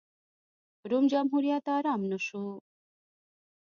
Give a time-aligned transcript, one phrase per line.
[0.89, 2.43] روم جمهوریت ارام نه شو.